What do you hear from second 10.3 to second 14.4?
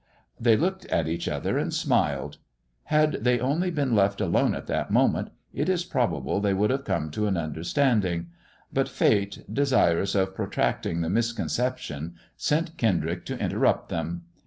pro tracting the misconception, sent Kendrick to interrupt them.